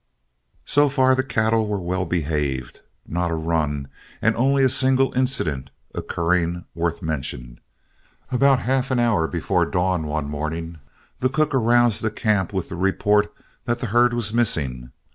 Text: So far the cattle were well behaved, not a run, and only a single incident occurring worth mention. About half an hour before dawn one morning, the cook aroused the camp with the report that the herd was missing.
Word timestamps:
So 0.65 0.89
far 0.89 1.13
the 1.13 1.21
cattle 1.21 1.67
were 1.67 1.79
well 1.79 2.05
behaved, 2.05 2.81
not 3.07 3.29
a 3.29 3.35
run, 3.35 3.87
and 4.19 4.35
only 4.35 4.63
a 4.63 4.67
single 4.69 5.13
incident 5.15 5.69
occurring 5.93 6.65
worth 6.73 7.03
mention. 7.03 7.59
About 8.31 8.57
half 8.63 8.89
an 8.89 8.97
hour 8.97 9.27
before 9.27 9.63
dawn 9.67 10.07
one 10.07 10.27
morning, 10.27 10.79
the 11.19 11.29
cook 11.29 11.53
aroused 11.53 12.01
the 12.01 12.09
camp 12.09 12.51
with 12.51 12.69
the 12.69 12.75
report 12.75 13.31
that 13.65 13.77
the 13.79 13.85
herd 13.93 14.15
was 14.15 14.33
missing. 14.33 14.91